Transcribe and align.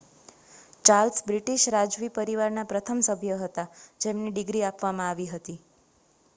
Charles 0.85 1.19
British 1.25 1.65
રાજવી 1.73 2.09
પરિવારના 2.15 2.65
પ્રથમ 2.65 3.03
સભ્ય 3.09 3.37
હતા 3.41 3.69
જેમને 4.01 4.33
ડિગ્રી 4.33 4.67
આપવામાં 4.71 5.11
આવી 5.11 5.31
હતી 5.31 5.59